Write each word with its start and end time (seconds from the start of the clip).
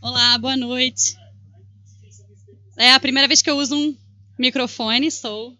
Olá, 0.00 0.38
boa 0.38 0.56
noite. 0.56 1.16
É 2.78 2.92
a 2.92 3.00
primeira 3.00 3.26
vez 3.26 3.42
que 3.42 3.50
eu 3.50 3.56
uso 3.56 3.76
um 3.76 3.96
microfone, 4.38 5.10
sou. 5.10 5.56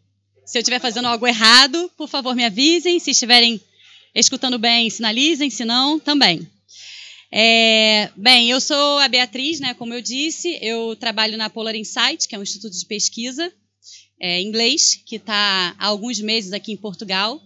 Se 0.47 0.59
eu 0.59 0.61
estiver 0.61 0.81
fazendo 0.81 1.07
algo 1.07 1.27
errado, 1.27 1.91
por 1.97 2.09
favor, 2.09 2.35
me 2.35 2.45
avisem. 2.45 2.99
Se 2.99 3.11
estiverem 3.11 3.61
escutando 4.15 4.59
bem, 4.59 4.89
sinalizem. 4.89 5.51
Se 5.51 5.65
não, 5.65 5.99
também. 5.99 6.49
É, 7.33 8.11
bem, 8.17 8.51
eu 8.51 8.61
sou 8.61 8.99
a 8.99 9.09
Beatriz, 9.09 9.61
né? 9.61 9.75
Como 9.75 9.95
eu 9.95 10.01
disse, 10.01 10.59
eu 10.63 10.97
trabalho 10.97 11.37
na 11.37 11.51
Polar 11.51 11.75
Insight, 11.75 12.27
que 12.29 12.35
é 12.35 12.39
um 12.39 12.43
instituto 12.43 12.77
de 12.77 12.87
pesquisa 12.87 13.53
é, 14.21 14.41
inglês, 14.41 15.01
que 15.07 15.17
está 15.17 15.75
há 15.79 15.87
alguns 15.87 16.21
meses 16.21 16.53
aqui 16.53 16.73
em 16.73 16.77
Portugal. 16.77 17.41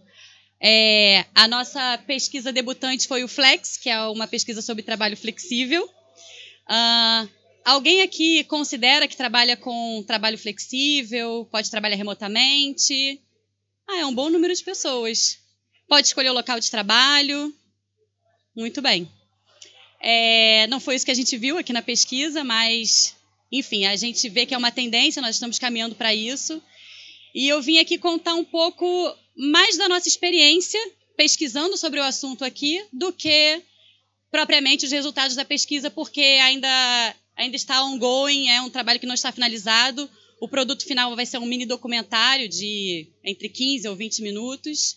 É, 0.67 1.27
a 1.35 1.46
nossa 1.46 1.99
pesquisa 2.07 2.50
debutante 2.50 3.07
foi 3.07 3.23
o 3.23 3.29
Flex, 3.29 3.77
que 3.77 3.91
é 3.91 4.00
uma 4.04 4.27
pesquisa 4.27 4.63
sobre 4.63 4.82
trabalho 4.82 5.14
flexível. 5.14 5.85
Uh, 5.85 7.29
alguém 7.63 8.00
aqui 8.00 8.43
considera 8.45 9.07
que 9.07 9.14
trabalha 9.14 9.59
com 9.59 10.03
trabalho 10.07 10.39
flexível, 10.39 11.46
pode 11.53 11.71
trabalhar 11.71 11.96
remotamente? 11.96 13.21
Ah, 13.87 13.99
é 13.99 14.07
um 14.07 14.14
bom 14.14 14.31
número 14.31 14.54
de 14.54 14.64
pessoas. 14.64 15.39
Pode 15.87 16.07
escolher 16.07 16.31
o 16.31 16.35
local 16.35 16.59
de 16.59 16.71
trabalho. 16.71 17.54
Muito 18.57 18.81
bem. 18.81 19.07
É, 20.01 20.67
não 20.68 20.81
foi 20.81 20.95
isso 20.95 21.04
que 21.04 21.11
a 21.11 21.15
gente 21.15 21.37
viu 21.37 21.59
aqui 21.59 21.75
na 21.75 21.82
pesquisa, 21.82 22.43
mas, 22.43 23.15
enfim, 23.53 23.85
a 23.85 23.96
gente 23.96 24.31
vê 24.31 24.46
que 24.46 24.54
é 24.54 24.59
uma 24.59 24.73
tendência, 24.73 25.21
nós 25.21 25.37
estamos 25.37 25.59
caminhando 25.59 25.95
para 25.95 26.15
isso. 26.15 26.62
E 27.35 27.49
eu 27.49 27.61
vim 27.61 27.79
aqui 27.79 27.99
contar 27.99 28.35
um 28.35 28.45
pouco 28.45 28.87
mais 29.37 29.77
da 29.77 29.89
nossa 29.89 30.09
experiência 30.09 30.81
pesquisando 31.17 31.77
sobre 31.77 31.99
o 31.99 32.05
assunto 32.05 32.45
aqui 32.45 32.84
do 32.93 33.12
que 33.12 33.61
propriamente 34.31 34.85
os 34.85 34.93
resultados 34.93 35.37
da 35.37 35.45
pesquisa, 35.45 35.91
porque 35.91 36.21
ainda, 36.21 37.17
ainda 37.37 37.57
está 37.57 37.83
ongoing, 37.85 38.49
é 38.49 38.61
um 38.61 38.71
trabalho 38.71 39.01
que 39.01 39.07
não 39.07 39.15
está 39.15 39.33
finalizado. 39.33 40.09
O 40.41 40.49
produto 40.49 40.85
final 40.85 41.15
vai 41.15 41.27
ser 41.27 41.39
um 41.39 41.47
mini 41.47 41.67
documentário 41.67 42.49
de 42.49 43.09
entre 43.25 43.48
15 43.48 43.89
ou 43.89 43.97
20 43.97 44.23
minutos. 44.23 44.97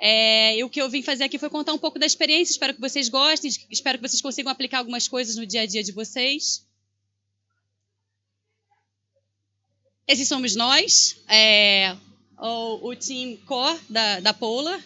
É, 0.00 0.58
e 0.58 0.64
o 0.64 0.68
que 0.68 0.80
eu 0.82 0.88
vim 0.88 1.02
fazer 1.02 1.24
aqui 1.24 1.38
foi 1.38 1.48
contar 1.48 1.72
um 1.72 1.78
pouco 1.78 1.98
da 1.98 2.06
experiência. 2.06 2.52
Espero 2.52 2.74
que 2.74 2.80
vocês 2.80 3.08
gostem, 3.08 3.50
espero 3.70 3.98
que 3.98 4.08
vocês 4.08 4.20
consigam 4.20 4.50
aplicar 4.50 4.78
algumas 4.78 5.08
coisas 5.08 5.36
no 5.36 5.46
dia 5.46 5.62
a 5.62 5.66
dia 5.66 5.82
de 5.82 5.92
vocês. 5.92 6.63
Esses 10.06 10.28
somos 10.28 10.54
nós, 10.54 11.16
é, 11.28 11.96
o, 12.38 12.90
o 12.90 12.96
team 12.96 13.36
core 13.46 13.80
da, 13.88 14.20
da 14.20 14.34
Polar. 14.34 14.80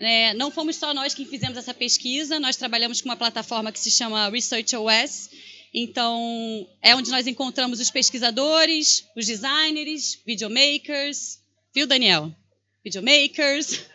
É, 0.00 0.34
não 0.34 0.50
fomos 0.50 0.76
só 0.76 0.94
nós 0.94 1.14
que 1.14 1.24
fizemos 1.26 1.56
essa 1.56 1.74
pesquisa, 1.74 2.40
nós 2.40 2.56
trabalhamos 2.56 3.00
com 3.00 3.08
uma 3.08 3.16
plataforma 3.16 3.70
que 3.70 3.78
se 3.78 3.90
chama 3.90 4.30
Research 4.30 4.74
OS. 4.74 5.30
Então, 5.74 6.66
é 6.80 6.94
onde 6.96 7.10
nós 7.10 7.26
encontramos 7.26 7.80
os 7.80 7.90
pesquisadores, 7.90 9.06
os 9.16 9.26
designers, 9.26 10.18
videomakers, 10.26 11.38
viu, 11.74 11.86
Daniel? 11.86 12.34
Videomakers. 12.84 13.80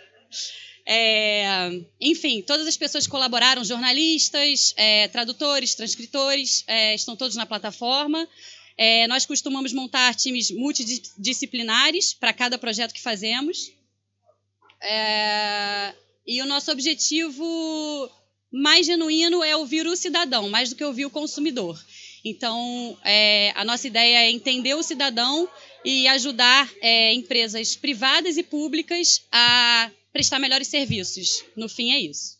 É, 0.89 1.81
enfim, 2.00 2.42
todas 2.42 2.66
as 2.66 2.78
pessoas 2.78 3.03
que 3.03 3.11
colaboraram, 3.11 3.61
jornalistas, 3.61 4.73
é, 4.78 5.09
tradutores, 5.09 5.75
transcritores, 5.75 6.64
é, 6.66 6.95
estão 6.95 7.14
todos 7.14 7.36
na 7.36 7.45
plataforma. 7.45 8.25
É, 8.78 9.08
nós 9.08 9.25
costumamos 9.25 9.73
montar 9.73 10.14
times 10.14 10.52
multidisciplinares 10.52 12.14
para 12.14 12.31
cada 12.31 12.58
projeto 12.58 12.94
que 12.94 13.02
fazemos. 13.02 13.72
É, 14.81 15.94
e 16.25 16.42
o 16.42 16.45
nosso 16.45 16.72
objetivo 16.72 18.11
mais 18.52 18.86
genuíno 18.86 19.44
é 19.44 19.55
ouvir 19.55 19.88
o 19.88 19.95
cidadão, 19.95 20.50
mais 20.50 20.70
do 20.70 20.75
que 20.75 20.83
ouvir 20.83 21.05
o 21.05 21.09
consumidor. 21.09 21.80
Então, 22.23 22.98
é, 23.03 23.52
a 23.55 23.64
nossa 23.64 23.88
ideia 23.88 24.23
é 24.23 24.32
entender 24.32 24.73
o 24.76 24.83
cidadão 24.83 25.49
e 25.83 26.08
ajudar 26.08 26.70
é, 26.82 27.14
empresas 27.14 27.76
privadas 27.76 28.38
e 28.38 28.44
públicas 28.44 29.23
a 29.32 29.89
prestar 30.11 30.39
melhores 30.39 30.67
serviços. 30.67 31.44
No 31.55 31.70
fim, 31.70 31.94
é 31.94 31.99
isso. 31.99 32.36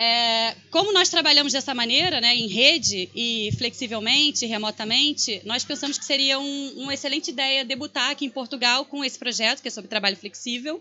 É, 0.00 0.54
como 0.70 0.92
nós 0.92 1.08
trabalhamos 1.08 1.52
dessa 1.52 1.74
maneira, 1.74 2.20
né, 2.20 2.32
em 2.32 2.46
rede 2.46 3.10
e 3.16 3.50
flexivelmente, 3.58 4.46
remotamente, 4.46 5.42
nós 5.44 5.64
pensamos 5.64 5.98
que 5.98 6.04
seria 6.04 6.38
um, 6.38 6.82
uma 6.82 6.94
excelente 6.94 7.32
ideia 7.32 7.64
debutar 7.64 8.12
aqui 8.12 8.24
em 8.24 8.30
Portugal 8.30 8.84
com 8.84 9.04
esse 9.04 9.18
projeto, 9.18 9.60
que 9.60 9.66
é 9.66 9.70
sobre 9.72 9.90
trabalho 9.90 10.16
flexível. 10.16 10.80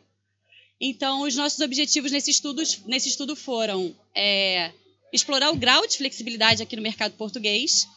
Então, 0.79 1.23
os 1.23 1.35
nossos 1.35 1.59
objetivos 1.61 2.11
nesse 2.11 2.29
estudo, 2.29 2.61
nesse 2.85 3.09
estudo 3.09 3.35
foram 3.35 3.95
é, 4.13 4.71
explorar 5.11 5.49
o 5.49 5.55
grau 5.55 5.87
de 5.87 5.97
flexibilidade 5.97 6.61
aqui 6.61 6.75
no 6.75 6.83
mercado 6.83 7.13
português 7.13 7.87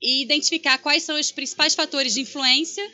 e 0.00 0.22
identificar 0.22 0.78
quais 0.78 1.02
são 1.02 1.20
os 1.20 1.30
principais 1.30 1.74
fatores 1.74 2.14
de 2.14 2.22
influência 2.22 2.90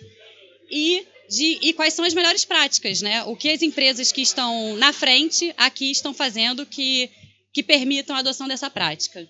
e 0.69 1.07
de, 1.33 1.59
e 1.63 1.73
quais 1.73 1.95
são 1.95 2.05
as 2.05 2.13
melhores 2.13 2.45
práticas, 2.45 3.01
né? 3.01 3.25
O 3.25 3.35
que 3.35 3.49
as 3.49 3.63
empresas 3.63 4.13
que 4.13 4.21
estão 4.21 4.77
na 4.77 4.93
frente 4.93 5.53
aqui 5.57 5.91
estão 5.91 6.13
fazendo 6.13 6.67
que, 6.67 7.11
que 7.53 7.63
permitam 7.63 8.15
a 8.15 8.19
adoção 8.19 8.47
dessa 8.47 8.69
prática. 8.69 9.27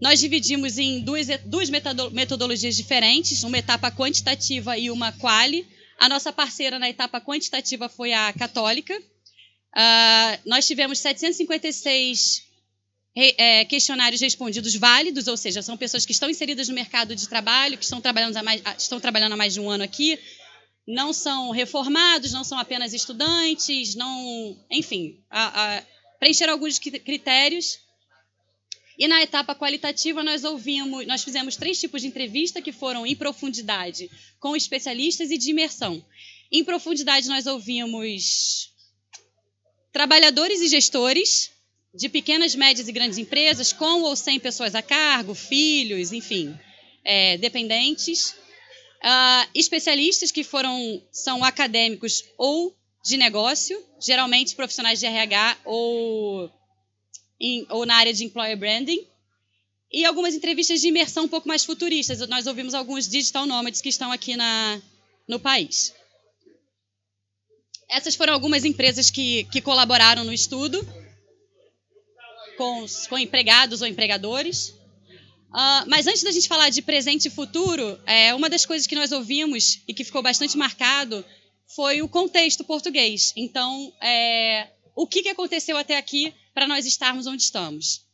Nós 0.00 0.20
dividimos 0.20 0.78
em 0.78 1.00
duas, 1.00 1.26
duas 1.44 1.70
metodologias 1.70 2.76
diferentes, 2.76 3.42
uma 3.42 3.58
etapa 3.58 3.90
quantitativa 3.90 4.76
e 4.76 4.90
uma 4.90 5.10
quali. 5.12 5.66
A 5.98 6.08
nossa 6.08 6.32
parceira 6.32 6.78
na 6.78 6.88
etapa 6.88 7.20
quantitativa 7.20 7.88
foi 7.88 8.12
a 8.12 8.32
Católica. 8.32 8.96
Uh, 8.96 10.38
nós 10.44 10.66
tivemos 10.66 10.98
756 10.98 12.47
é, 13.20 13.64
questionários 13.64 14.20
respondidos 14.20 14.74
válidos, 14.76 15.26
ou 15.26 15.36
seja, 15.36 15.60
são 15.60 15.76
pessoas 15.76 16.06
que 16.06 16.12
estão 16.12 16.30
inseridas 16.30 16.68
no 16.68 16.74
mercado 16.74 17.16
de 17.16 17.28
trabalho, 17.28 17.76
que 17.76 17.84
estão 17.84 18.00
trabalhando 18.00 18.36
há 18.36 18.42
mais, 18.42 18.62
estão 18.78 19.00
trabalhando 19.00 19.32
há 19.32 19.36
mais 19.36 19.54
de 19.54 19.60
um 19.60 19.68
ano 19.68 19.82
aqui, 19.82 20.18
não 20.86 21.12
são 21.12 21.50
reformados, 21.50 22.32
não 22.32 22.44
são 22.44 22.58
apenas 22.58 22.94
estudantes, 22.94 23.94
não, 23.94 24.56
enfim, 24.70 25.20
a, 25.28 25.78
a, 25.78 25.82
preencheram 26.20 26.52
alguns 26.52 26.78
critérios. 26.78 27.78
E 28.96 29.06
na 29.06 29.22
etapa 29.22 29.54
qualitativa 29.54 30.22
nós 30.22 30.44
ouvimos, 30.44 31.06
nós 31.06 31.22
fizemos 31.22 31.56
três 31.56 31.78
tipos 31.78 32.02
de 32.02 32.08
entrevista 32.08 32.62
que 32.62 32.72
foram 32.72 33.06
em 33.06 33.14
profundidade 33.14 34.10
com 34.40 34.56
especialistas 34.56 35.30
e 35.30 35.38
de 35.38 35.50
imersão. 35.50 36.04
Em 36.50 36.64
profundidade 36.64 37.28
nós 37.28 37.46
ouvimos 37.46 38.72
trabalhadores 39.92 40.60
e 40.60 40.68
gestores, 40.68 41.50
de 41.98 42.08
pequenas, 42.08 42.54
médias 42.54 42.86
e 42.86 42.92
grandes 42.92 43.18
empresas, 43.18 43.72
com 43.72 44.02
ou 44.02 44.14
sem 44.14 44.38
pessoas 44.38 44.76
a 44.76 44.80
cargo, 44.80 45.34
filhos, 45.34 46.12
enfim, 46.12 46.56
é, 47.04 47.36
dependentes. 47.38 48.36
Uh, 48.98 49.50
especialistas 49.52 50.30
que 50.30 50.44
foram 50.44 51.02
são 51.10 51.42
acadêmicos 51.44 52.24
ou 52.36 52.74
de 53.04 53.16
negócio, 53.16 53.84
geralmente 54.00 54.54
profissionais 54.54 55.00
de 55.00 55.06
RH 55.06 55.58
ou, 55.64 56.48
em, 57.40 57.66
ou 57.68 57.84
na 57.84 57.96
área 57.96 58.14
de 58.14 58.24
employer 58.24 58.56
branding. 58.56 59.04
E 59.90 60.04
algumas 60.04 60.34
entrevistas 60.34 60.80
de 60.80 60.88
imersão 60.88 61.24
um 61.24 61.28
pouco 61.28 61.48
mais 61.48 61.64
futuristas. 61.64 62.20
Nós 62.28 62.46
ouvimos 62.46 62.74
alguns 62.74 63.08
digital 63.08 63.44
nomads 63.44 63.80
que 63.80 63.88
estão 63.88 64.12
aqui 64.12 64.36
na, 64.36 64.80
no 65.26 65.40
país. 65.40 65.92
Essas 67.90 68.14
foram 68.14 68.34
algumas 68.34 68.64
empresas 68.64 69.10
que, 69.10 69.44
que 69.44 69.60
colaboraram 69.60 70.22
no 70.22 70.32
estudo 70.32 70.86
com, 72.58 72.84
com 73.08 73.16
empregados 73.16 73.80
ou 73.80 73.86
empregadores. 73.86 74.70
Uh, 75.48 75.86
mas 75.86 76.06
antes 76.06 76.22
da 76.22 76.32
gente 76.32 76.48
falar 76.48 76.68
de 76.68 76.82
presente 76.82 77.28
e 77.28 77.30
futuro, 77.30 77.98
é, 78.04 78.34
uma 78.34 78.50
das 78.50 78.66
coisas 78.66 78.86
que 78.86 78.94
nós 78.94 79.12
ouvimos 79.12 79.80
e 79.88 79.94
que 79.94 80.04
ficou 80.04 80.22
bastante 80.22 80.58
marcado 80.58 81.24
foi 81.74 82.02
o 82.02 82.08
contexto 82.08 82.64
português. 82.64 83.32
Então, 83.36 83.92
é, 84.02 84.68
o 84.94 85.06
que, 85.06 85.22
que 85.22 85.28
aconteceu 85.28 85.78
até 85.78 85.96
aqui 85.96 86.34
para 86.52 86.66
nós 86.66 86.84
estarmos 86.84 87.26
onde 87.26 87.42
estamos? 87.42 88.06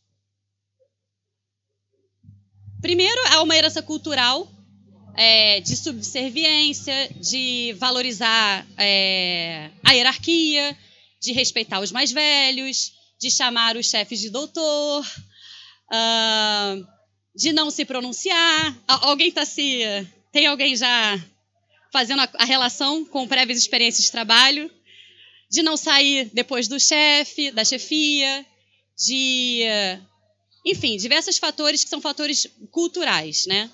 Primeiro, 2.80 3.20
há 3.30 3.42
uma 3.42 3.56
herança 3.56 3.82
cultural 3.82 4.48
é, 5.16 5.60
de 5.60 5.74
subserviência, 5.74 7.08
de 7.18 7.74
valorizar 7.78 8.66
é, 8.76 9.70
a 9.82 9.92
hierarquia, 9.92 10.76
de 11.20 11.32
respeitar 11.32 11.80
os 11.80 11.90
mais 11.90 12.12
velhos, 12.12 12.92
de 13.18 13.30
chamar 13.30 13.76
os 13.76 13.88
chefes 13.88 14.20
de 14.20 14.30
doutor, 14.30 15.06
uh, 15.92 16.86
de 17.34 17.52
não 17.52 17.70
se 17.70 17.84
pronunciar. 17.84 18.76
Alguém 18.86 19.28
está 19.28 19.44
se. 19.44 19.80
Tem 20.32 20.46
alguém 20.46 20.76
já 20.76 21.22
fazendo 21.92 22.20
a, 22.20 22.28
a 22.34 22.44
relação 22.44 23.04
com 23.04 23.26
prévias 23.26 23.58
experiências 23.58 24.06
de 24.06 24.12
trabalho? 24.12 24.70
De 25.50 25.62
não 25.62 25.76
sair 25.76 26.30
depois 26.32 26.66
do 26.66 26.80
chefe, 26.80 27.50
da 27.50 27.64
chefia, 27.64 28.44
de. 28.96 29.62
Enfim, 30.66 30.96
diversos 30.96 31.36
fatores 31.38 31.84
que 31.84 31.90
são 31.90 32.00
fatores 32.00 32.46
culturais, 32.70 33.46
né? 33.46 33.70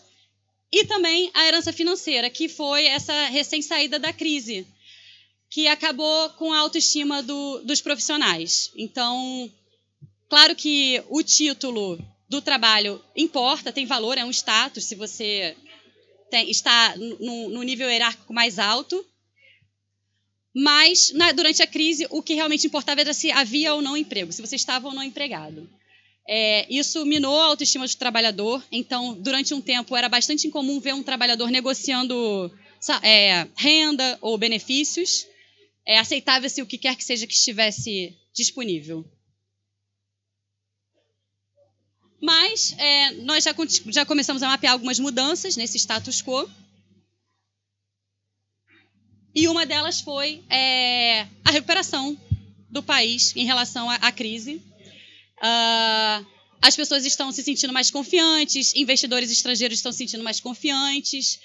E 0.72 0.84
também 0.84 1.30
a 1.34 1.46
herança 1.46 1.72
financeira, 1.72 2.30
que 2.30 2.48
foi 2.48 2.86
essa 2.86 3.26
recém-saída 3.26 3.98
da 3.98 4.12
crise, 4.12 4.66
que 5.50 5.66
acabou 5.66 6.30
com 6.30 6.52
a 6.52 6.58
autoestima 6.60 7.22
do, 7.22 7.60
dos 7.64 7.80
profissionais. 7.80 8.70
Então, 8.76 9.50
claro 10.28 10.54
que 10.54 11.02
o 11.08 11.22
título 11.24 11.98
do 12.28 12.40
trabalho 12.40 13.02
importa, 13.16 13.72
tem 13.72 13.84
valor, 13.84 14.16
é 14.16 14.24
um 14.24 14.30
status, 14.30 14.84
se 14.84 14.94
você 14.94 15.56
tem, 16.30 16.48
está 16.48 16.94
no, 16.96 17.48
no, 17.50 17.62
nível 17.64 17.90
hierárquico 17.90 18.32
mais 18.32 18.60
alto. 18.60 19.04
Mas, 20.54 21.12
na, 21.12 21.32
durante 21.32 21.62
a 21.62 21.66
crise, 21.66 22.06
o 22.10 22.22
que 22.22 22.34
realmente 22.34 22.68
importava 22.68 23.00
era 23.00 23.12
se 23.12 23.32
havia 23.32 23.74
ou 23.74 23.82
não 23.82 23.96
emprego, 23.96 24.32
se 24.32 24.40
você 24.40 24.54
estava 24.54 24.86
ou 24.86 24.94
não 24.94 25.02
empregado. 25.02 25.68
É, 26.28 26.64
isso 26.70 27.04
minou 27.04 27.36
a 27.40 27.46
autoestima 27.46 27.86
do 27.86 27.96
trabalhador. 27.96 28.64
Então, 28.70 29.14
durante 29.14 29.52
um 29.52 29.60
tempo, 29.60 29.96
era 29.96 30.08
bastante 30.08 30.46
incomum 30.46 30.78
ver 30.78 30.94
um 30.94 31.02
trabalhador 31.02 31.50
negociando 31.50 32.52
é, 33.02 33.48
renda 33.56 34.16
ou 34.20 34.38
benefícios. 34.38 35.26
É, 35.90 35.98
Aceitava-se 35.98 36.62
o 36.62 36.66
que 36.66 36.78
quer 36.78 36.94
que 36.94 37.02
seja 37.02 37.26
que 37.26 37.32
estivesse 37.32 38.16
disponível. 38.32 39.04
Mas 42.22 42.76
é, 42.78 43.10
nós 43.14 43.42
já, 43.42 43.52
já 43.88 44.06
começamos 44.06 44.40
a 44.44 44.46
mapear 44.46 44.74
algumas 44.74 45.00
mudanças 45.00 45.56
nesse 45.56 45.78
status 45.80 46.22
quo. 46.22 46.48
E 49.34 49.48
uma 49.48 49.66
delas 49.66 50.00
foi 50.00 50.44
é, 50.48 51.22
a 51.44 51.50
recuperação 51.50 52.16
do 52.70 52.84
país 52.84 53.34
em 53.34 53.44
relação 53.44 53.90
à, 53.90 53.96
à 53.96 54.12
crise. 54.12 54.62
Uh, 55.38 56.24
as 56.62 56.76
pessoas 56.76 57.04
estão 57.04 57.32
se 57.32 57.42
sentindo 57.42 57.72
mais 57.72 57.90
confiantes, 57.90 58.72
investidores 58.76 59.28
estrangeiros 59.32 59.78
estão 59.78 59.90
se 59.90 59.98
sentindo 59.98 60.22
mais 60.22 60.38
confiantes. 60.38 61.40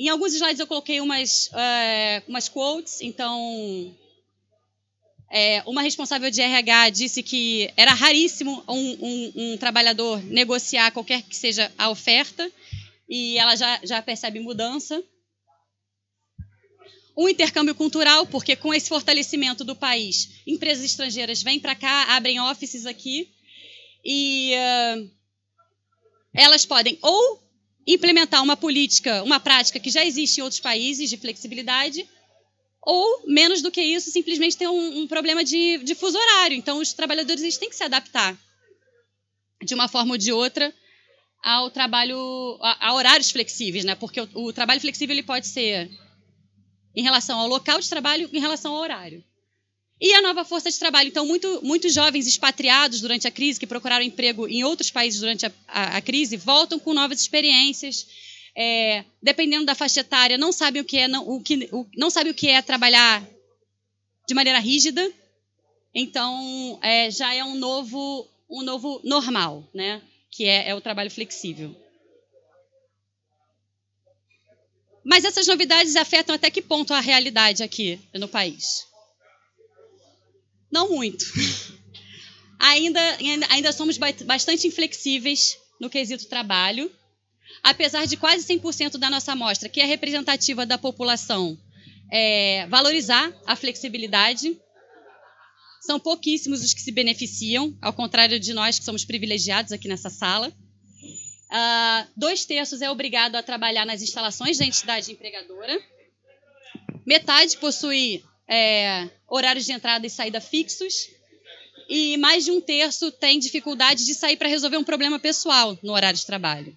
Em 0.00 0.08
alguns 0.08 0.32
slides 0.32 0.58
eu 0.58 0.66
coloquei 0.66 0.98
umas, 0.98 1.48
uh, 1.48 2.24
umas 2.26 2.48
quotes, 2.48 3.02
então 3.02 3.94
é, 5.30 5.62
uma 5.66 5.82
responsável 5.82 6.30
de 6.30 6.40
RH 6.40 6.88
disse 6.88 7.22
que 7.22 7.70
era 7.76 7.92
raríssimo 7.92 8.64
um, 8.66 8.96
um, 8.98 9.32
um, 9.36 9.56
trabalhador 9.58 10.24
negociar 10.24 10.90
qualquer 10.90 11.20
que 11.20 11.36
seja 11.36 11.70
a 11.76 11.90
oferta, 11.90 12.50
e 13.06 13.36
ela 13.36 13.54
já, 13.56 13.78
já 13.84 14.00
percebe 14.00 14.40
mudança. 14.40 15.04
Um 17.14 17.28
intercâmbio 17.28 17.74
cultural, 17.74 18.24
porque 18.24 18.56
com 18.56 18.72
esse 18.72 18.88
fortalecimento 18.88 19.64
do 19.64 19.76
país, 19.76 20.30
empresas 20.46 20.82
estrangeiras 20.82 21.42
vêm 21.42 21.60
para 21.60 21.74
cá, 21.74 22.16
abrem 22.16 22.40
offices 22.40 22.86
aqui 22.86 23.30
e 24.02 24.54
uh, 24.54 25.10
elas 26.32 26.64
podem 26.64 26.98
ou 27.02 27.49
implementar 27.94 28.42
uma 28.42 28.56
política, 28.56 29.22
uma 29.22 29.40
prática 29.40 29.80
que 29.80 29.90
já 29.90 30.04
existe 30.04 30.38
em 30.38 30.42
outros 30.42 30.60
países 30.60 31.08
de 31.10 31.16
flexibilidade, 31.16 32.08
ou 32.82 33.24
menos 33.26 33.62
do 33.62 33.70
que 33.70 33.80
isso, 33.80 34.10
simplesmente 34.10 34.56
ter 34.56 34.68
um, 34.68 35.00
um 35.00 35.06
problema 35.06 35.44
de, 35.44 35.78
de, 35.78 35.94
fuso 35.94 36.18
horário. 36.18 36.56
Então, 36.56 36.78
os 36.78 36.92
trabalhadores 36.92 37.42
eles 37.42 37.58
têm 37.58 37.68
que 37.68 37.76
se 37.76 37.84
adaptar 37.84 38.36
de 39.62 39.74
uma 39.74 39.88
forma 39.88 40.12
ou 40.12 40.18
de 40.18 40.32
outra 40.32 40.74
ao 41.42 41.70
trabalho, 41.70 42.58
a, 42.60 42.88
a 42.88 42.94
horários 42.94 43.30
flexíveis, 43.30 43.84
né? 43.84 43.94
Porque 43.94 44.20
o, 44.20 44.28
o 44.34 44.52
trabalho 44.52 44.80
flexível 44.80 45.14
ele 45.14 45.22
pode 45.22 45.46
ser 45.46 45.90
em 46.94 47.02
relação 47.02 47.38
ao 47.38 47.48
local 47.48 47.80
de 47.80 47.88
trabalho, 47.88 48.28
em 48.32 48.40
relação 48.40 48.74
ao 48.74 48.82
horário. 48.82 49.24
E 50.00 50.14
a 50.14 50.22
nova 50.22 50.44
força 50.44 50.70
de 50.70 50.78
trabalho. 50.78 51.08
Então, 51.08 51.26
muito, 51.26 51.60
muitos 51.62 51.92
jovens 51.92 52.26
expatriados 52.26 53.00
durante 53.00 53.28
a 53.28 53.30
crise, 53.30 53.60
que 53.60 53.66
procuraram 53.66 54.04
emprego 54.04 54.48
em 54.48 54.64
outros 54.64 54.90
países 54.90 55.20
durante 55.20 55.44
a, 55.44 55.52
a, 55.68 55.96
a 55.98 56.00
crise, 56.00 56.36
voltam 56.36 56.78
com 56.78 56.94
novas 56.94 57.20
experiências. 57.20 58.06
É, 58.56 59.04
dependendo 59.22 59.66
da 59.66 59.74
faixa 59.74 60.00
etária, 60.00 60.36
não 60.36 60.52
sabem 60.52 60.82
o 60.82 60.84
que 60.84 60.96
é, 60.96 61.06
não, 61.06 61.28
o 61.28 61.40
que, 61.40 61.68
o, 61.70 61.86
não 61.96 62.10
sabe 62.10 62.30
o 62.30 62.34
que 62.34 62.48
é 62.48 62.60
trabalhar 62.62 63.24
de 64.26 64.34
maneira 64.34 64.58
rígida. 64.58 65.12
Então, 65.94 66.78
é, 66.82 67.10
já 67.10 67.34
é 67.34 67.44
um 67.44 67.56
novo, 67.56 68.26
um 68.48 68.62
novo 68.62 69.00
normal, 69.04 69.68
né? 69.74 70.00
que 70.30 70.44
é, 70.44 70.68
é 70.68 70.74
o 70.74 70.80
trabalho 70.80 71.10
flexível. 71.10 71.74
Mas 75.04 75.24
essas 75.24 75.46
novidades 75.46 75.96
afetam 75.96 76.34
até 76.34 76.50
que 76.50 76.62
ponto 76.62 76.94
a 76.94 77.00
realidade 77.00 77.62
aqui 77.62 77.98
no 78.14 78.28
país? 78.28 78.86
Não 80.70 80.90
muito. 80.90 81.24
ainda, 82.58 83.00
ainda 83.48 83.72
somos 83.72 83.98
bastante 83.98 84.66
inflexíveis 84.66 85.58
no 85.80 85.88
quesito 85.88 86.28
trabalho, 86.28 86.90
apesar 87.62 88.06
de 88.06 88.16
quase 88.16 88.46
100% 88.46 88.98
da 88.98 89.10
nossa 89.10 89.32
amostra, 89.32 89.68
que 89.68 89.80
é 89.80 89.84
representativa 89.84 90.66
da 90.66 90.78
população, 90.78 91.58
é, 92.12 92.66
valorizar 92.68 93.32
a 93.46 93.56
flexibilidade. 93.56 94.56
São 95.80 95.98
pouquíssimos 95.98 96.62
os 96.62 96.74
que 96.74 96.82
se 96.82 96.92
beneficiam, 96.92 97.76
ao 97.80 97.92
contrário 97.92 98.38
de 98.38 98.52
nós 98.52 98.78
que 98.78 98.84
somos 98.84 99.04
privilegiados 99.04 99.72
aqui 99.72 99.88
nessa 99.88 100.10
sala. 100.10 100.52
Uh, 101.50 102.06
dois 102.16 102.44
terços 102.44 102.80
é 102.80 102.88
obrigado 102.88 103.34
a 103.34 103.42
trabalhar 103.42 103.84
nas 103.84 104.02
instalações 104.02 104.58
da 104.58 104.64
entidade 104.64 105.10
empregadora. 105.10 105.80
Metade 107.04 107.56
possui 107.56 108.22
é, 108.50 109.08
horários 109.28 109.64
de 109.64 109.72
entrada 109.72 110.04
e 110.04 110.10
saída 110.10 110.40
fixos. 110.40 111.08
E 111.88 112.16
mais 112.16 112.44
de 112.44 112.50
um 112.50 112.60
terço 112.60 113.10
tem 113.12 113.38
dificuldade 113.38 114.04
de 114.04 114.14
sair 114.14 114.36
para 114.36 114.48
resolver 114.48 114.76
um 114.76 114.84
problema 114.84 115.18
pessoal 115.18 115.78
no 115.82 115.92
horário 115.92 116.18
de 116.18 116.26
trabalho. 116.26 116.76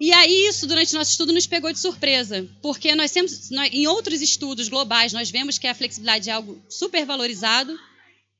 E 0.00 0.12
aí 0.12 0.46
isso, 0.46 0.66
durante 0.66 0.94
nosso 0.94 1.10
estudo, 1.10 1.32
nos 1.32 1.46
pegou 1.46 1.72
de 1.72 1.78
surpresa, 1.78 2.48
porque 2.62 2.94
nós 2.94 3.10
temos, 3.10 3.50
nós, 3.50 3.72
em 3.72 3.86
outros 3.88 4.22
estudos 4.22 4.68
globais, 4.68 5.12
nós 5.12 5.28
vemos 5.28 5.58
que 5.58 5.66
a 5.66 5.74
flexibilidade 5.74 6.30
é 6.30 6.32
algo 6.32 6.62
super 6.68 7.04
valorizado, 7.04 7.76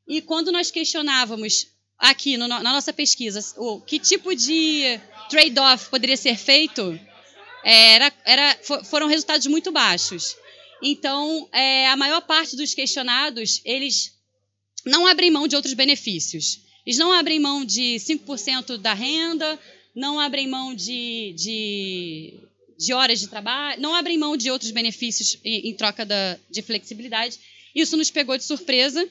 e 0.07 0.23
quando 0.23 0.53
nós 0.53 0.71
questionávamos 0.71 1.67
aqui 1.99 2.37
no, 2.37 2.47
na 2.47 2.63
nossa 2.63 2.93
pesquisa 2.93 3.45
o 3.57 3.81
que 3.81 3.99
tipo 3.99 4.37
de 4.37 5.01
trade-off 5.29 5.91
poderia 5.91 6.17
ser 6.17 6.37
feito, 6.37 6.99
é, 7.65 7.95
era, 7.95 8.13
era, 8.25 8.59
foram 8.85 9.09
resultados 9.09 9.49
muito 9.49 9.73
baixos. 9.73 10.37
Então, 10.83 11.49
é, 11.53 11.89
a 11.89 11.97
maior 11.97 12.21
parte 12.23 12.57
dos 12.57 12.75
questionados, 12.75 13.61
eles 13.65 14.17
não 14.85 15.07
abrem 15.07 15.31
mão 15.31 15.49
de 15.49 15.57
outros 15.57 15.75
benefícios. 15.75 16.61
Eles 16.87 16.99
não 16.99 17.13
abrem 17.13 17.39
mão 17.39 17.65
de 17.65 17.97
5% 17.97 18.77
da 18.79 18.95
renda, 18.95 19.59
não 19.95 20.19
abrem 20.19 20.47
mão 20.49 20.75
de, 20.75 21.35
de, 21.37 22.35
de, 22.79 22.93
horas 22.93 23.21
de 23.21 23.29
trabalho, 23.29 23.81
não 23.81 23.95
abrem 23.95 24.17
mão 24.17 24.37
de 24.37 24.51
outros 24.51 24.71
benefícios 24.71 25.39
em, 25.45 25.71
em 25.71 25.75
troca 25.75 26.07
da, 26.07 26.39
de 26.49 26.63
flexibilidade. 26.63 27.39
Isso 27.75 27.97
nos 27.97 28.11
pegou 28.11 28.37
de 28.37 28.45
surpresa 28.45 29.07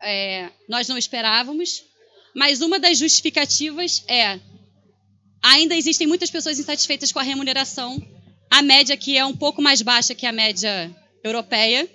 é, 0.00 0.50
nós 0.68 0.88
não 0.88 0.96
esperávamos, 0.96 1.84
mas 2.34 2.60
uma 2.60 2.78
das 2.78 2.98
justificativas 2.98 4.04
é 4.06 4.38
ainda 5.42 5.74
existem 5.74 6.06
muitas 6.06 6.30
pessoas 6.30 6.58
insatisfeitas 6.58 7.12
com 7.12 7.18
a 7.18 7.22
remuneração. 7.22 8.00
A 8.50 8.62
média 8.62 8.94
aqui 8.94 9.16
é 9.16 9.24
um 9.24 9.36
pouco 9.36 9.60
mais 9.60 9.82
baixa 9.82 10.14
que 10.14 10.26
a 10.26 10.32
média 10.32 10.94
europeia. 11.22 11.88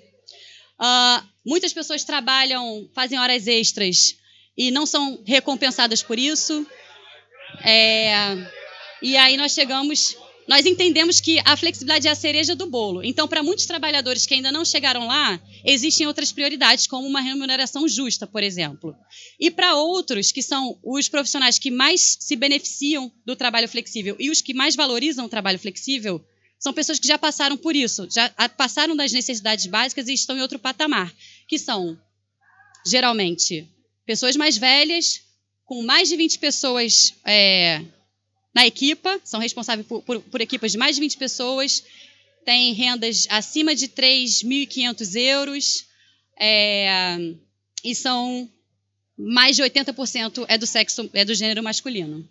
Uh, 0.80 1.28
muitas 1.46 1.74
pessoas 1.74 2.04
trabalham, 2.04 2.90
fazem 2.94 3.20
horas 3.20 3.48
extras 3.48 4.16
e 4.58 4.72
não 4.72 4.86
são 4.86 5.22
recompensadas 5.26 6.04
por 6.04 6.20
isso. 6.20 6.66
É, 7.64 8.14
e 9.02 9.18
aí 9.18 9.38
nós 9.38 9.54
chegamos 9.54 10.16
nós 10.48 10.66
entendemos 10.66 11.22
que 11.22 11.40
a 11.46 11.56
flexibilidade 11.56 12.08
é 12.08 12.12
a 12.12 12.16
cereja 12.16 12.56
do 12.56 12.66
bolo. 12.66 13.04
Então, 13.04 13.28
para 13.28 13.44
muitos 13.44 13.66
trabalhadores 13.66 14.26
que 14.26 14.34
ainda 14.34 14.52
não 14.52 14.66
chegaram 14.66 15.08
lá, 15.08 15.40
existem 15.64 16.06
outras 16.06 16.32
prioridades, 16.32 16.86
como 16.86 17.08
uma 17.08 17.22
remuneração 17.22 17.88
justa, 17.88 18.28
por 18.28 18.44
exemplo. 18.44 18.96
E 19.40 19.50
para 19.50 19.76
outros, 19.76 20.32
que 20.32 20.42
são 20.42 20.78
os 20.84 21.08
profissionais 21.08 21.58
que 21.58 21.72
mais 21.72 22.18
se 22.20 22.36
beneficiam 22.36 23.12
do 23.26 23.36
trabalho 23.36 23.70
flexível 23.70 24.16
e 24.20 24.30
os 24.30 24.42
que 24.42 24.54
mais 24.54 24.76
valorizam 24.76 25.26
o 25.26 25.30
trabalho 25.30 25.60
flexível, 25.60 26.24
são 26.64 26.72
pessoas 26.72 26.98
que 26.98 27.06
já 27.06 27.18
passaram 27.18 27.58
por 27.58 27.76
isso, 27.76 28.08
já 28.10 28.30
passaram 28.56 28.96
das 28.96 29.12
necessidades 29.12 29.66
básicas 29.66 30.08
e 30.08 30.14
estão 30.14 30.38
em 30.38 30.42
outro 30.42 30.58
patamar, 30.58 31.14
que 31.46 31.60
são, 31.60 32.00
geralmente, 32.88 33.68
pessoas 34.06 34.38
mais 34.38 34.56
velhas, 34.56 35.24
com 35.66 35.84
mais 35.84 36.08
de 36.08 36.16
20 36.16 36.40
pessoas. 36.40 37.16
É, 37.26 37.84
na 38.56 38.66
equipa, 38.66 39.20
são 39.26 39.42
responsáveis 39.42 39.86
por, 39.86 40.02
por, 40.04 40.22
por 40.22 40.40
equipas 40.40 40.72
de 40.72 40.78
mais 40.78 40.96
de 40.96 41.02
20 41.02 41.18
pessoas, 41.18 41.84
têm 42.46 42.72
rendas 42.72 43.28
acima 43.30 43.76
de 43.76 43.90
3.500 43.90 45.16
euros 45.20 45.86
é, 46.40 47.18
e 47.84 47.94
são 47.94 48.50
mais 49.18 49.58
de 49.58 49.64
80% 49.64 50.46
é 50.48 50.58
do 50.58 50.66
sexo, 50.66 51.10
é 51.14 51.26
do 51.26 51.36
gênero 51.36 51.62
masculino. 51.62 52.26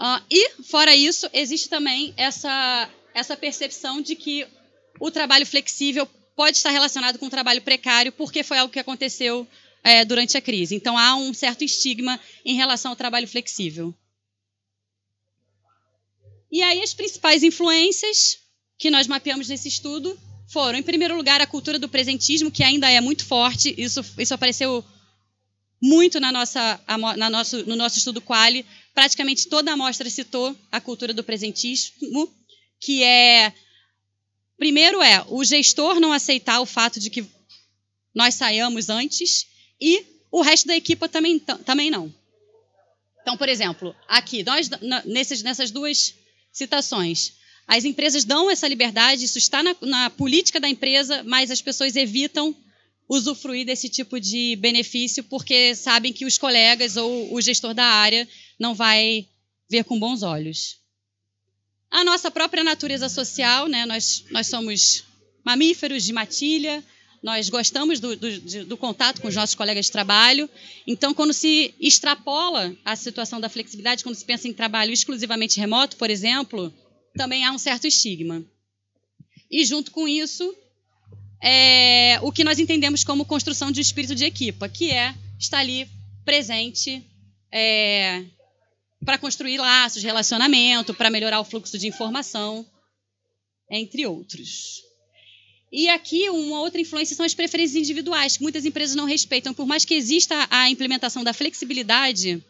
Uh, 0.00 0.24
e, 0.30 0.62
fora 0.62 0.96
isso, 0.96 1.28
existe 1.30 1.68
também 1.68 2.14
essa, 2.16 2.88
essa 3.12 3.36
percepção 3.36 4.00
de 4.00 4.16
que 4.16 4.46
o 4.98 5.10
trabalho 5.10 5.44
flexível 5.44 6.06
pode 6.34 6.56
estar 6.56 6.70
relacionado 6.70 7.18
com 7.18 7.26
o 7.26 7.30
trabalho 7.30 7.60
precário, 7.60 8.10
porque 8.10 8.42
foi 8.42 8.56
algo 8.56 8.72
que 8.72 8.78
aconteceu 8.78 9.46
é, 9.84 10.02
durante 10.02 10.38
a 10.38 10.40
crise. 10.40 10.74
Então, 10.74 10.96
há 10.96 11.14
um 11.16 11.34
certo 11.34 11.64
estigma 11.64 12.18
em 12.46 12.54
relação 12.54 12.92
ao 12.92 12.96
trabalho 12.96 13.28
flexível. 13.28 13.94
E 16.50 16.62
aí 16.62 16.82
as 16.82 16.94
principais 16.94 17.42
influências 17.42 18.38
que 18.78 18.90
nós 18.90 19.06
mapeamos 19.06 19.48
nesse 19.48 19.68
estudo 19.68 20.18
foram, 20.48 20.78
em 20.78 20.82
primeiro 20.82 21.14
lugar, 21.14 21.42
a 21.42 21.46
cultura 21.46 21.78
do 21.78 21.90
presentismo, 21.90 22.50
que 22.50 22.64
ainda 22.64 22.90
é 22.90 23.02
muito 23.02 23.24
forte. 23.26 23.74
Isso, 23.76 24.04
isso 24.18 24.32
apareceu 24.32 24.82
muito 25.80 26.20
na 26.20 26.30
nossa, 26.30 26.80
na 27.16 27.30
nosso, 27.30 27.64
no 27.64 27.76
nosso 27.76 27.98
estudo 27.98 28.20
Quali. 28.20 28.66
Praticamente 28.94 29.48
toda 29.48 29.70
a 29.70 29.74
amostra 29.74 30.10
citou 30.10 30.56
a 30.70 30.80
cultura 30.80 31.14
do 31.14 31.24
presentismo, 31.24 32.32
que 32.78 33.02
é 33.02 33.52
primeiro 34.58 35.02
é 35.02 35.24
o 35.28 35.42
gestor 35.42 35.98
não 35.98 36.12
aceitar 36.12 36.60
o 36.60 36.66
fato 36.66 37.00
de 37.00 37.08
que 37.08 37.24
nós 38.14 38.34
saiamos 38.34 38.90
antes 38.90 39.46
e 39.80 40.04
o 40.30 40.42
resto 40.42 40.66
da 40.66 40.76
equipa 40.76 41.08
também, 41.08 41.38
também 41.38 41.90
não. 41.90 42.12
Então, 43.22 43.36
por 43.36 43.48
exemplo, 43.48 43.94
aqui, 44.06 44.42
nós, 44.42 44.68
nesses, 45.04 45.42
nessas 45.42 45.70
duas 45.70 46.14
citações, 46.52 47.34
as 47.66 47.84
empresas 47.84 48.24
dão 48.24 48.50
essa 48.50 48.66
liberdade, 48.68 49.24
isso 49.24 49.38
está 49.38 49.62
na, 49.62 49.76
na 49.80 50.10
política 50.10 50.58
da 50.58 50.68
empresa, 50.68 51.22
mas 51.22 51.50
as 51.50 51.62
pessoas 51.62 51.96
evitam 51.96 52.54
usufruir 53.10 53.66
desse 53.66 53.88
tipo 53.88 54.20
de 54.20 54.54
benefício 54.54 55.24
porque 55.24 55.74
sabem 55.74 56.12
que 56.12 56.24
os 56.24 56.38
colegas 56.38 56.96
ou 56.96 57.34
o 57.34 57.40
gestor 57.40 57.74
da 57.74 57.84
área 57.84 58.26
não 58.56 58.72
vai 58.72 59.26
ver 59.68 59.82
com 59.82 59.98
bons 59.98 60.22
olhos. 60.22 60.78
A 61.90 62.04
nossa 62.04 62.30
própria 62.30 62.62
natureza 62.62 63.08
social, 63.08 63.66
né? 63.66 63.84
nós, 63.84 64.24
nós 64.30 64.46
somos 64.46 65.02
mamíferos 65.44 66.04
de 66.04 66.12
matilha, 66.12 66.84
nós 67.20 67.48
gostamos 67.48 67.98
do, 67.98 68.14
do, 68.14 68.64
do, 68.64 68.76
contato 68.76 69.20
com 69.20 69.26
os 69.26 69.34
nossos 69.34 69.56
colegas 69.56 69.86
de 69.86 69.92
trabalho. 69.92 70.48
Então, 70.86 71.12
quando 71.12 71.34
se 71.34 71.74
extrapola 71.80 72.74
a 72.84 72.94
situação 72.94 73.40
da 73.40 73.48
flexibilidade, 73.48 74.04
quando 74.04 74.14
se 74.14 74.24
pensa 74.24 74.46
em 74.46 74.52
trabalho 74.52 74.92
exclusivamente 74.92 75.58
remoto, 75.58 75.96
por 75.96 76.08
exemplo, 76.08 76.72
também 77.16 77.44
há 77.44 77.50
um 77.50 77.58
certo 77.58 77.88
estigma. 77.88 78.42
E, 79.50 79.64
junto 79.64 79.90
com 79.90 80.06
isso, 80.06 80.54
é 81.40 82.18
o 82.22 82.30
que 82.30 82.44
nós 82.44 82.58
entendemos 82.58 83.02
como 83.02 83.24
construção 83.24 83.70
de 83.70 83.80
espírito 83.80 84.14
de 84.14 84.24
equipa, 84.24 84.68
que 84.68 84.90
é 84.90 85.14
estar 85.38 85.58
ali 85.58 85.88
presente 86.24 87.04
é, 87.50 88.24
para 89.04 89.18
construir 89.18 89.58
laços, 89.58 90.02
relacionamento, 90.02 90.92
para 90.94 91.10
melhorar 91.10 91.40
o 91.40 91.44
fluxo 91.44 91.78
de 91.78 91.88
informação, 91.88 92.66
entre 93.70 94.06
outros. 94.06 94.82
E 95.72 95.88
aqui, 95.88 96.28
uma 96.28 96.60
outra 96.60 96.80
influência 96.80 97.14
são 97.14 97.24
as 97.24 97.34
preferências 97.34 97.80
individuais, 97.80 98.36
que 98.36 98.42
muitas 98.42 98.66
empresas 98.66 98.96
não 98.96 99.04
respeitam. 99.04 99.54
Por 99.54 99.66
mais 99.66 99.84
que 99.84 99.94
exista 99.94 100.48
a 100.50 100.68
implementação 100.68 101.22
da 101.22 101.32
flexibilidade, 101.32 102.42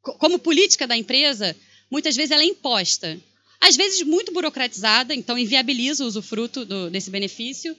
como 0.00 0.38
política 0.38 0.86
da 0.86 0.96
empresa, 0.96 1.54
muitas 1.90 2.16
vezes 2.16 2.30
ela 2.30 2.42
é 2.42 2.46
imposta. 2.46 3.20
Às 3.66 3.76
vezes 3.76 4.02
muito 4.02 4.30
burocratizada, 4.30 5.14
então 5.14 5.38
inviabiliza 5.38 6.04
o 6.04 6.06
usufruto 6.06 6.66
do, 6.66 6.90
desse 6.90 7.10
benefício, 7.10 7.74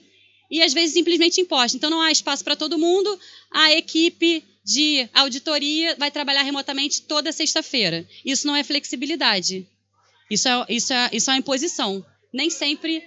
e 0.50 0.60
às 0.60 0.72
vezes 0.72 0.94
simplesmente 0.94 1.40
imposta. 1.40 1.76
Então 1.76 1.88
não 1.88 2.00
há 2.00 2.10
espaço 2.10 2.42
para 2.42 2.56
todo 2.56 2.76
mundo, 2.76 3.16
a 3.52 3.70
equipe 3.70 4.42
de 4.64 5.08
auditoria 5.14 5.94
vai 5.94 6.10
trabalhar 6.10 6.42
remotamente 6.42 7.02
toda 7.02 7.30
sexta-feira. 7.30 8.04
Isso 8.24 8.48
não 8.48 8.56
é 8.56 8.64
flexibilidade. 8.64 9.64
Isso 10.28 10.48
é, 10.48 10.66
isso 10.68 10.92
é, 10.92 11.10
isso 11.12 11.30
é 11.30 11.36
imposição. 11.36 12.04
Nem 12.32 12.50
sempre 12.50 13.00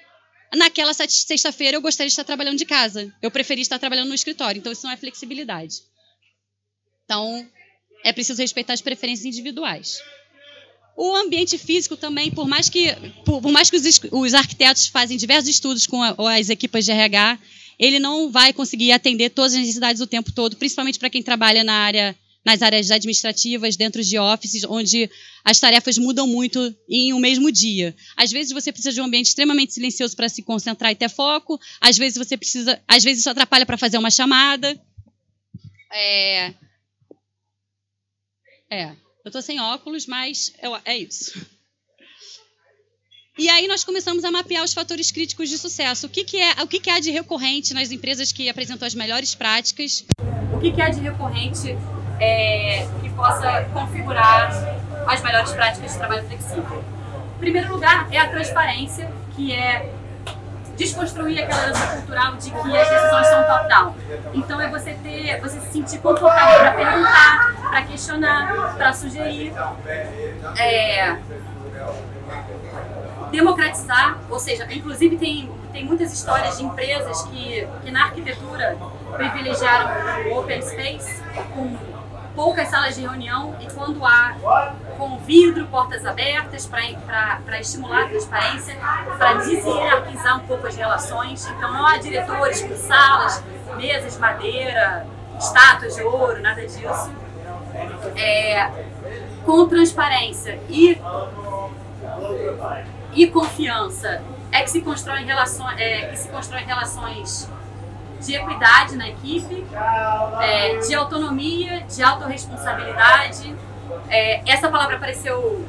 naquela 0.56 0.94
sexta-feira 0.94 1.76
eu 1.76 1.82
gostaria 1.82 2.08
de 2.08 2.14
estar 2.14 2.24
trabalhando 2.24 2.58
de 2.58 2.66
casa. 2.66 3.14
Eu 3.22 3.30
preferi 3.30 3.60
estar 3.60 3.78
trabalhando 3.78 4.08
no 4.08 4.16
escritório. 4.16 4.58
Então, 4.58 4.72
isso 4.72 4.86
não 4.86 4.94
é 4.94 4.96
flexibilidade. 4.96 5.82
Então, 7.04 7.46
é 8.06 8.14
preciso 8.14 8.42
respeitar 8.42 8.72
as 8.72 8.82
preferências 8.82 9.26
individuais. 9.26 10.00
O 11.02 11.16
ambiente 11.16 11.58
físico 11.58 11.96
também, 11.96 12.30
por 12.30 12.46
mais 12.46 12.68
que, 12.68 12.94
por, 13.24 13.42
por 13.42 13.54
mais 13.54 13.70
que 13.70 13.78
os, 13.78 14.02
os, 14.12 14.34
arquitetos 14.34 14.88
fazem 14.88 15.16
diversos 15.16 15.50
estudos 15.50 15.88
com 15.88 16.04
a, 16.04 16.14
as 16.38 16.50
equipas 16.50 16.84
de 16.84 16.92
RH, 16.92 17.40
ele 17.80 18.00
não 18.00 18.30
vai 18.30 18.52
conseguir 18.52 18.92
atender 18.92 19.30
todas 19.30 19.54
as 19.54 19.60
necessidades 19.60 20.02
o 20.02 20.08
tempo 20.08 20.30
todo, 20.34 20.58
principalmente 20.58 21.00
para 21.00 21.10
quem 21.10 21.24
trabalha 21.24 21.64
na 21.64 21.72
área 21.72 22.14
nas 22.44 22.62
áreas 22.62 22.92
administrativas, 22.92 23.78
dentro 23.78 24.04
de 24.04 24.20
offices, 24.20 24.66
onde 24.66 25.10
as 25.46 25.58
tarefas 25.58 25.98
mudam 25.98 26.28
muito 26.28 26.76
em 26.90 27.14
um 27.14 27.20
mesmo 27.20 27.50
dia. 27.50 27.96
Às 28.18 28.30
vezes 28.30 28.52
você 28.52 28.70
precisa 28.70 28.92
de 28.92 29.00
um 29.00 29.06
ambiente 29.06 29.28
extremamente 29.28 29.74
silencioso 29.74 30.18
para 30.18 30.28
se 30.28 30.42
concentrar 30.42 30.92
e 30.92 30.96
ter 30.96 31.10
foco, 31.10 31.58
às 31.80 31.98
vezes 31.98 32.18
você 32.18 32.36
precisa, 32.36 32.78
às 32.86 33.06
vezes 33.06 33.22
isso 33.22 33.30
atrapalha 33.30 33.66
para 33.66 33.78
fazer 33.78 33.98
uma 33.98 34.12
chamada. 34.12 34.78
É, 35.94 36.54
é 38.70 39.09
eu 39.24 39.30
estou 39.30 39.42
sem 39.42 39.60
óculos, 39.60 40.06
mas 40.06 40.54
é, 40.60 40.94
é 40.94 40.98
isso. 40.98 41.46
E 43.38 43.48
aí 43.50 43.68
nós 43.68 43.84
começamos 43.84 44.24
a 44.26 44.32
mapear 44.32 44.64
os 44.64 44.74
fatores 44.74 45.12
críticos 45.12 45.50
de 45.50 45.58
sucesso. 45.58 46.08
O 46.08 46.10
que, 46.10 46.26
que 46.26 46.38
é, 46.38 46.62
o 46.62 46.68
que, 46.68 46.80
que 46.80 46.90
há 46.90 47.00
de 47.00 47.10
recorrente 47.10 47.74
nas 47.74 47.92
empresas 47.92 48.32
que 48.32 48.50
apresentam 48.50 48.86
as 48.86 48.94
melhores 48.94 49.34
práticas? 49.34 50.06
O 50.54 50.60
que, 50.60 50.72
que 50.72 50.82
há 50.82 50.90
de 50.90 51.00
recorrente 51.00 51.78
é, 52.20 52.86
que 53.02 53.10
possa 53.12 53.64
configurar 53.74 54.52
as 55.08 55.22
melhores 55.24 55.52
práticas 55.52 55.92
de 55.92 55.98
trabalho 55.98 56.28
flexível. 56.28 56.84
Em 57.36 57.40
primeiro 57.40 57.74
lugar, 57.74 58.08
é 58.12 58.18
a 58.18 58.30
transparência, 58.30 59.10
que 59.36 59.54
é 59.54 59.92
desconstruir 60.80 61.44
aquela 61.44 61.64
herança 61.64 61.88
cultural 61.88 62.36
de 62.38 62.50
que 62.50 62.78
as 62.78 62.90
decisões 62.90 63.28
são 63.28 63.44
top-down. 63.44 63.96
Então 64.34 64.62
é 64.62 64.70
você 64.70 64.94
ter, 64.94 65.40
você 65.42 65.60
se 65.60 65.72
sentir 65.74 66.00
confortável 66.00 66.60
para 66.60 66.72
perguntar, 66.72 67.54
para 67.70 67.82
questionar, 67.84 68.76
para 68.78 68.94
sugerir. 68.94 69.54
É, 70.58 71.18
democratizar, 73.30 74.18
ou 74.30 74.40
seja, 74.40 74.66
inclusive 74.72 75.18
tem, 75.18 75.52
tem 75.72 75.86
muitas 75.86 76.12
histórias 76.12 76.58
de 76.58 76.64
empresas 76.64 77.22
que, 77.24 77.68
que 77.84 77.92
na 77.92 78.06
arquitetura 78.06 78.76
privilegiaram 79.16 80.32
o 80.32 80.40
open 80.40 80.62
space 80.62 81.22
com 81.54 81.78
poucas 82.36 82.68
salas 82.68 82.96
de 82.96 83.02
reunião 83.02 83.56
e 83.60 83.72
quando 83.72 84.06
há 84.06 84.36
com 84.98 85.18
vidro, 85.20 85.66
portas 85.68 86.06
abertas 86.06 86.66
para 86.66 87.60
estimular 87.60 88.04
a 88.04 88.10
transparência, 88.10 88.78
para 89.18 89.34
desierarquizar 89.36 90.38
um 90.38 90.48
pouco 90.48 90.68
as 90.68 90.76
relações. 90.76 91.48
Então 91.48 91.72
não 91.72 91.86
há 91.86 91.98
diretores 91.98 92.62
com 92.62 92.76
salas, 92.76 93.44
mesas 93.76 94.14
de 94.14 94.20
madeira, 94.20 95.08
estátuas 95.38 95.96
de 95.96 96.04
ouro, 96.04 96.42
nada 96.42 96.62
disso. 96.62 97.12
É, 98.16 98.70
com 99.46 99.68
transparência 99.68 100.60
e, 100.70 101.00
e 103.14 103.28
confiança 103.28 104.22
é 104.52 104.62
que 104.64 104.70
se 104.70 104.82
constrói 104.82 105.24
relações, 105.24 105.80
é, 105.80 106.08
que 106.08 106.18
se 106.18 106.30
constrói 106.30 106.64
relações 106.64 107.50
de 108.20 108.36
equidade 108.36 108.96
na 108.96 109.08
equipe, 109.08 109.66
é, 110.42 110.78
de 110.78 110.94
autonomia, 110.94 111.82
de 111.82 112.04
autorresponsabilidade. 112.04 113.56
É, 114.10 114.42
essa 114.50 114.70
palavra 114.70 114.98
apareceu 114.98 115.66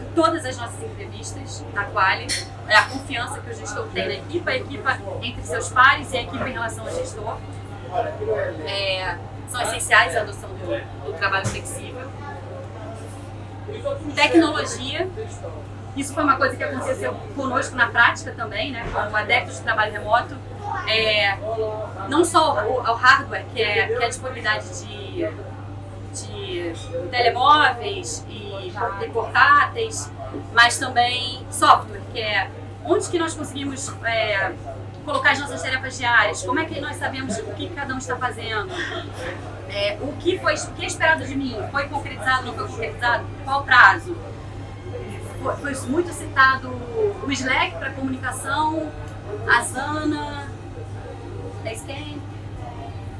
em 0.00 0.14
todas 0.14 0.44
as 0.44 0.56
nossas 0.56 0.82
entrevistas 0.82 1.64
na 1.72 1.84
Quali. 1.84 2.26
É 2.68 2.76
a 2.76 2.84
confiança 2.84 3.40
que 3.40 3.50
o 3.50 3.54
gestor 3.54 3.86
tem 3.88 4.06
na 4.06 4.14
equipe, 4.14 4.48
a 4.48 4.56
equipe 4.56 4.82
entre 5.22 5.42
seus 5.42 5.68
pares 5.68 6.12
e 6.12 6.16
a 6.16 6.22
equipe 6.22 6.48
em 6.48 6.52
relação 6.52 6.86
ao 6.86 6.94
gestor. 6.94 7.36
É, 8.66 9.18
são 9.48 9.60
essenciais 9.62 10.16
a 10.16 10.20
adoção 10.20 10.48
do, 10.50 11.04
do 11.04 11.12
trabalho 11.18 11.46
flexível. 11.46 12.10
Tecnologia, 14.14 15.08
isso 15.96 16.14
foi 16.14 16.22
uma 16.22 16.36
coisa 16.36 16.56
que 16.56 16.64
aconteceu 16.64 17.14
conosco 17.34 17.76
na 17.76 17.88
prática 17.88 18.32
também, 18.32 18.72
né, 18.72 18.84
como 18.92 19.16
adeptos 19.16 19.56
de 19.56 19.62
trabalho 19.62 19.92
remoto 19.92 20.36
é, 20.88 21.38
não 22.08 22.24
só 22.24 22.64
o, 22.64 22.78
o, 22.78 22.94
hardware, 22.94 23.44
que 23.52 23.62
é, 23.62 23.86
que 23.86 24.02
é 24.02 24.06
a 24.06 24.08
disponibilidade 24.08 24.84
de, 24.84 25.28
de 26.12 26.72
telemóveis 27.10 28.24
e, 28.28 28.72
portáteis, 29.12 30.10
mas 30.52 30.78
também 30.78 31.46
software, 31.50 32.00
que 32.12 32.20
é 32.20 32.50
onde 32.84 33.08
que 33.08 33.18
nós 33.18 33.34
conseguimos 33.34 33.92
é, 34.04 34.52
colocar 35.04 35.32
as 35.32 35.40
nossas 35.40 35.62
tarefas 35.62 35.96
diárias, 35.98 36.42
como 36.42 36.58
é 36.58 36.64
que 36.64 36.80
nós 36.80 36.96
sabemos 36.96 37.38
o 37.38 37.54
que 37.54 37.68
cada 37.70 37.94
um 37.94 37.98
está 37.98 38.16
fazendo, 38.16 38.70
é, 39.68 39.98
o, 40.00 40.12
que 40.18 40.38
foi, 40.38 40.54
o 40.54 40.72
que 40.72 40.84
é 40.84 40.86
esperado 40.86 41.24
de 41.24 41.34
mim, 41.34 41.56
foi 41.70 41.88
concretizado, 41.88 42.46
não 42.46 42.54
foi 42.54 42.68
concretizado, 42.68 43.24
qual 43.44 43.62
prazo. 43.64 44.16
Foi, 45.42 45.74
foi 45.74 45.90
muito 45.90 46.10
citado 46.12 46.68
o 46.68 47.30
Slack 47.30 47.76
para 47.76 47.90
comunicação, 47.90 48.90
a 49.46 49.58
Asana, 49.58 50.43
Basecamp. 51.64 52.20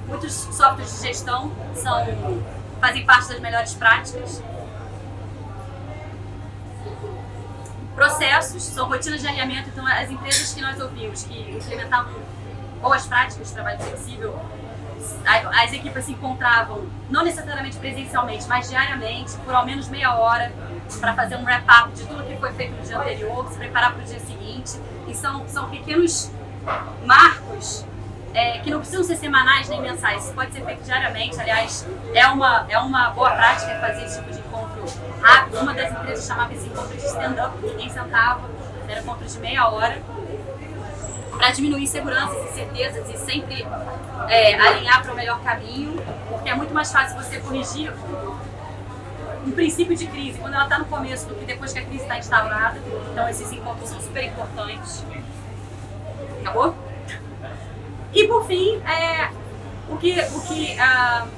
Muitos 0.07 0.33
softwares 0.33 1.01
de 1.01 1.09
gestão 1.09 1.51
são, 1.75 2.43
fazem 2.81 3.07
parte 3.07 3.29
das 3.29 3.41
melhores 3.41 3.75
práticas. 3.75 4.43
Processos 7.95 8.63
são 8.63 8.89
rotinas 8.89 9.21
de 9.21 9.29
alinhamento, 9.29 9.71
então 9.71 9.87
as 9.87 10.11
empresas 10.11 10.53
que 10.53 10.61
nós 10.61 10.79
ouvimos 10.81 11.23
que 11.23 11.39
implementavam 11.53 12.13
boas 12.81 13.07
práticas 13.07 13.49
de 13.49 13.55
trabalho 13.55 13.81
flexível 13.81 14.39
as 15.25 15.73
equipes 15.73 16.05
se 16.05 16.13
encontravam, 16.13 16.87
não 17.11 17.25
necessariamente 17.25 17.77
presencialmente, 17.77 18.47
mas 18.49 18.69
diariamente, 18.69 19.37
por 19.39 19.55
ao 19.55 19.65
menos 19.65 19.89
meia 19.89 20.15
hora, 20.15 20.53
para 21.01 21.15
fazer 21.15 21.37
um 21.37 21.45
wrap-up 21.45 21.93
de 21.93 22.05
tudo 22.05 22.25
que 22.25 22.37
foi 22.37 22.53
feito 22.53 22.75
no 22.75 22.83
dia 22.83 22.99
anterior, 22.99 23.51
se 23.51 23.59
preparar 23.59 23.93
para 23.93 24.03
o 24.03 24.07
dia 24.07 24.21
seguinte. 24.21 24.79
E 25.07 25.15
são, 25.15 25.47
são 25.49 25.69
pequenos 25.69 26.31
marcos 27.05 27.85
é, 28.35 28.59
que 28.59 28.71
não 28.71 28.81
precisam 28.81 29.05
ser 29.05 29.17
semanais 29.17 29.69
nem 29.69 29.81
mensais, 29.81 30.25
isso 30.25 30.35
pode 30.35 30.53
ser 30.53 30.65
feito 30.65 30.83
diariamente. 30.83 31.41
Aliás, 31.41 31.87
é 32.13 32.27
uma, 32.27 32.67
é 32.69 32.77
uma 32.79 33.11
boa 33.11 33.31
prática 33.31 33.79
fazer 33.81 34.05
esse 34.05 34.19
tipo 34.19 34.33
de 34.33 34.41
encontro 34.41 34.85
rápido. 35.23 35.61
Uma 35.61 35.73
das 35.73 35.93
empresas 35.93 36.27
chamava 36.27 36.53
esse 36.53 36.67
encontro 36.67 36.97
de 36.97 37.07
stand-up, 37.07 37.57
ninguém 37.63 37.89
sentava, 37.89 38.43
era 38.89 39.01
encontro 39.01 39.25
de 39.25 39.39
meia 39.39 39.69
hora 39.69 40.03
para 41.37 41.51
diminuir 41.51 41.85
inseguranças 41.85 42.51
e 42.51 42.55
certezas 42.55 43.09
e 43.09 43.19
sempre 43.19 43.67
é, 44.29 44.55
alinhar 44.55 45.03
para 45.03 45.13
o 45.13 45.17
melhor 45.17 45.41
caminho, 45.41 46.01
porque 46.29 46.49
é 46.49 46.55
muito 46.55 46.75
mais 46.75 46.91
fácil 46.93 47.17
você 47.17 47.39
corrigir 47.39 47.93
um 49.47 49.51
princípio 49.53 49.97
de 49.97 50.07
crise 50.07 50.39
quando 50.39 50.55
ela 50.55 50.65
está 50.65 50.79
no 50.79 50.87
começo 50.87 51.27
do 51.27 51.35
que 51.35 51.45
depois 51.45 51.73
que 51.73 51.79
a 51.79 51.85
crise 51.85 52.03
está 52.03 52.19
instaurada. 52.19 52.81
Então 53.13 53.29
esses 53.29 53.53
encontros 53.53 53.91
são 53.91 54.01
super 54.01 54.25
importantes. 54.25 55.05
Acabou? 56.41 56.75
E 58.15 58.29
por 58.29 58.47
fim, 58.47 58.81
é, 58.83 59.31
o 59.89 59.97
que, 59.97 60.13
o 60.13 60.41
que, 60.43 60.77
uh, 60.79 61.29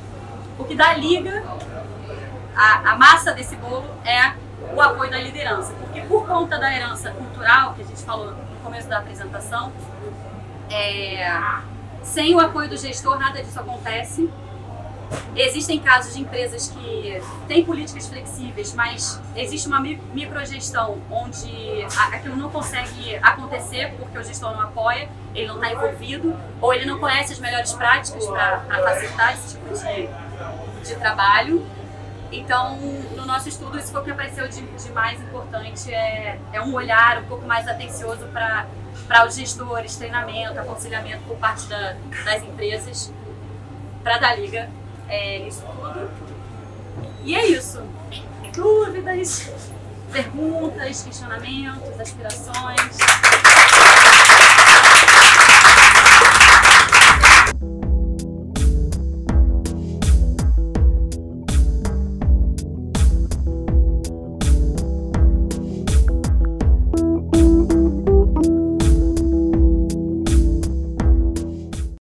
o 0.58 0.64
que 0.64 0.74
dá 0.74 0.94
liga, 0.94 1.42
a, 2.54 2.92
a 2.92 2.96
massa 2.96 3.32
desse 3.32 3.56
bolo 3.56 3.86
é 4.04 4.34
o 4.74 4.80
apoio 4.80 5.10
da 5.10 5.18
liderança. 5.18 5.72
Porque 5.74 6.02
por 6.02 6.26
conta 6.26 6.58
da 6.58 6.74
herança 6.74 7.10
cultural 7.12 7.74
que 7.74 7.82
a 7.82 7.84
gente 7.84 8.02
falou 8.02 8.32
no 8.32 8.56
começo 8.62 8.88
da 8.88 8.98
apresentação, 8.98 9.72
é, 10.70 11.30
sem 12.02 12.34
o 12.34 12.40
apoio 12.40 12.68
do 12.68 12.76
gestor 12.76 13.18
nada 13.18 13.42
disso 13.42 13.58
acontece. 13.58 14.30
Existem 15.36 15.78
casos 15.78 16.14
de 16.14 16.22
empresas 16.22 16.68
que 16.68 17.22
têm 17.46 17.62
políticas 17.64 18.06
flexíveis, 18.06 18.72
mas 18.72 19.20
existe 19.36 19.68
uma 19.68 19.80
microgestão 19.80 20.98
onde 21.10 21.86
aquilo 22.12 22.36
não 22.36 22.48
consegue 22.48 23.16
acontecer 23.16 23.94
porque 23.98 24.18
o 24.18 24.24
gestor 24.24 24.52
não 24.52 24.62
apoia, 24.62 25.08
ele 25.34 25.48
não 25.48 25.56
está 25.56 25.72
envolvido, 25.72 26.34
ou 26.60 26.72
ele 26.72 26.86
não 26.86 26.98
conhece 26.98 27.34
as 27.34 27.38
melhores 27.38 27.72
práticas 27.74 28.26
para 28.26 28.60
facilitar 28.82 29.34
esse 29.34 29.56
tipo 29.56 29.74
de, 29.74 30.88
de 30.88 30.94
trabalho. 30.96 31.66
Então, 32.32 32.76
no 33.14 33.26
nosso 33.26 33.48
estudo, 33.48 33.78
isso 33.78 33.92
foi 33.92 34.00
o 34.00 34.04
que 34.04 34.10
apareceu 34.10 34.48
de, 34.48 34.62
de 34.62 34.90
mais 34.90 35.20
importante, 35.20 35.92
é, 35.92 36.38
é 36.52 36.60
um 36.62 36.72
olhar 36.74 37.18
um 37.18 37.24
pouco 37.26 37.46
mais 37.46 37.68
atencioso 37.68 38.26
para 38.32 39.26
os 39.26 39.36
gestores, 39.36 39.96
treinamento, 39.96 40.58
aconselhamento 40.58 41.22
por 41.24 41.36
parte 41.36 41.66
da, 41.66 41.94
das 42.24 42.42
empresas, 42.42 43.12
para 44.02 44.18
dar 44.18 44.38
liga 44.38 44.68
é, 45.08 45.46
isso 45.46 45.62
tudo. 45.62 46.10
E 47.24 47.34
é 47.34 47.46
isso. 47.46 47.82
Dúvidas, 48.54 49.50
perguntas, 50.12 51.02
questionamentos, 51.02 52.00
aspirações. 52.00 52.96